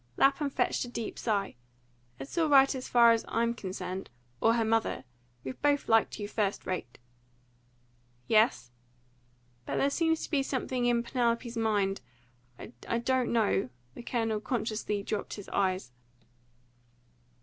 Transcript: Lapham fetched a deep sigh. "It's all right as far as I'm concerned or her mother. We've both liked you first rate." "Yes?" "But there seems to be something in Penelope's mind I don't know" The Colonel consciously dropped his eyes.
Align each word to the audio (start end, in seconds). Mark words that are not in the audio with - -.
Lapham 0.17 0.49
fetched 0.49 0.83
a 0.83 0.87
deep 0.87 1.19
sigh. 1.19 1.53
"It's 2.17 2.35
all 2.35 2.49
right 2.49 2.73
as 2.73 2.87
far 2.89 3.11
as 3.11 3.23
I'm 3.27 3.53
concerned 3.53 4.09
or 4.41 4.55
her 4.55 4.65
mother. 4.65 5.03
We've 5.43 5.61
both 5.61 5.87
liked 5.87 6.19
you 6.19 6.27
first 6.27 6.65
rate." 6.65 6.97
"Yes?" 8.25 8.71
"But 9.67 9.75
there 9.75 9.91
seems 9.91 10.23
to 10.23 10.31
be 10.31 10.41
something 10.41 10.87
in 10.87 11.03
Penelope's 11.03 11.55
mind 11.55 12.01
I 12.57 12.97
don't 12.97 13.31
know" 13.31 13.69
The 13.93 14.01
Colonel 14.01 14.39
consciously 14.41 15.03
dropped 15.03 15.35
his 15.35 15.49
eyes. 15.49 15.91